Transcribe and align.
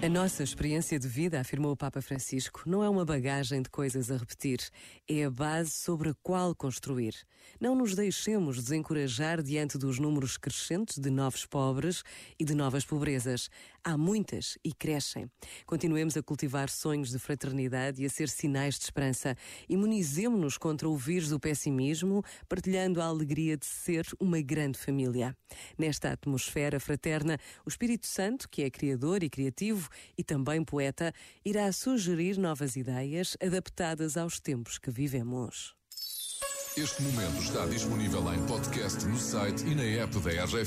A 0.00 0.08
nossa 0.08 0.44
experiência 0.44 0.96
de 0.96 1.08
vida, 1.08 1.40
afirmou 1.40 1.72
o 1.72 1.76
Papa 1.76 2.00
Francisco, 2.00 2.62
não 2.64 2.84
é 2.84 2.88
uma 2.88 3.04
bagagem 3.04 3.60
de 3.60 3.68
coisas 3.68 4.12
a 4.12 4.16
repetir, 4.16 4.60
é 5.08 5.24
a 5.24 5.30
base 5.30 5.72
sobre 5.72 6.10
a 6.10 6.14
qual 6.22 6.54
construir. 6.54 7.14
Não 7.60 7.74
nos 7.74 7.96
deixemos 7.96 8.62
desencorajar 8.62 9.42
diante 9.42 9.76
dos 9.76 9.98
números 9.98 10.36
crescentes 10.36 10.98
de 10.98 11.10
novos 11.10 11.44
pobres 11.44 12.04
e 12.38 12.44
de 12.44 12.54
novas 12.54 12.84
pobrezas. 12.84 13.50
Há 13.82 13.98
muitas 13.98 14.56
e 14.64 14.72
crescem. 14.72 15.28
Continuemos 15.66 16.16
a 16.16 16.22
cultivar 16.22 16.68
sonhos 16.68 17.10
de 17.10 17.18
fraternidade 17.18 18.00
e 18.00 18.06
a 18.06 18.10
ser 18.10 18.28
sinais 18.28 18.78
de 18.78 18.84
esperança. 18.84 19.34
Imunizemos-nos 19.68 20.56
contra 20.56 20.88
o 20.88 20.96
vírus 20.96 21.30
do 21.30 21.40
pessimismo, 21.40 22.22
partilhando 22.48 23.00
a 23.00 23.06
alegria 23.06 23.56
de 23.56 23.66
ser 23.66 24.06
uma 24.20 24.40
grande 24.40 24.78
família. 24.78 25.36
Nesta 25.76 26.12
atmosfera 26.12 26.78
fraterna, 26.78 27.36
o 27.66 27.68
Espírito 27.68 28.06
Santo, 28.06 28.48
que 28.48 28.62
é 28.62 28.70
criador 28.70 29.24
e 29.24 29.28
criativo, 29.30 29.87
e 30.16 30.24
também 30.24 30.64
poeta, 30.64 31.12
irá 31.44 31.70
sugerir 31.72 32.38
novas 32.38 32.76
ideias 32.76 33.36
adaptadas 33.40 34.16
aos 34.16 34.40
tempos 34.40 34.78
que 34.78 34.90
vivemos. 34.90 35.74
Este 36.76 37.02
momento 37.02 37.42
está 37.42 37.66
disponível 37.66 38.22
em 38.32 38.46
podcast 38.46 39.04
no 39.04 39.18
site 39.18 39.66
e 39.66 39.74
na 39.74 39.82
app 39.82 40.16
da 40.20 40.44
RGF. 40.44 40.66